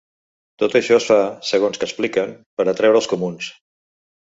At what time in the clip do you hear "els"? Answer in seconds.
3.03-3.13